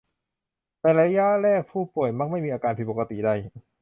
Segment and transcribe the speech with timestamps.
[0.81, 3.31] ในระยะแรกผู้ป่วยมักไม่มีอาการผิดปกติใด